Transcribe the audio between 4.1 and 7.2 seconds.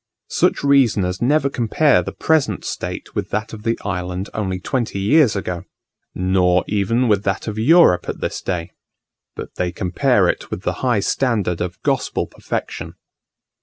only twenty years ago; nor even